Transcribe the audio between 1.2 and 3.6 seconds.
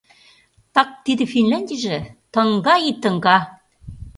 Финляндийже— тынка и тынка!